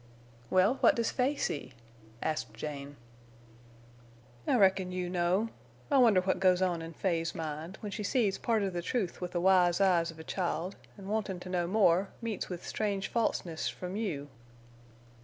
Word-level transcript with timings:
"Well, 0.49 0.77
what 0.81 0.95
does 0.95 1.11
Fay 1.11 1.35
see?" 1.35 1.73
asked 2.23 2.55
Jane. 2.55 2.95
"I 4.47 4.55
reckon 4.57 4.91
you 4.91 5.11
know. 5.11 5.49
I 5.91 5.99
wonder 5.99 6.21
what 6.21 6.39
goes 6.39 6.59
on 6.59 6.81
in 6.81 6.93
Fay's 6.93 7.35
mind 7.35 7.77
when 7.81 7.91
she 7.91 8.01
sees 8.01 8.39
part 8.39 8.63
of 8.63 8.73
the 8.73 8.81
truth 8.81 9.21
with 9.21 9.33
the 9.33 9.39
wise 9.41 9.79
eyes 9.79 10.09
of 10.09 10.17
a 10.17 10.23
child, 10.23 10.75
an' 10.97 11.07
wantin' 11.07 11.39
to 11.41 11.49
know 11.49 11.67
more, 11.67 12.09
meets 12.19 12.49
with 12.49 12.65
strange 12.65 13.09
falseness 13.09 13.69
from 13.69 13.95
you? 13.95 14.29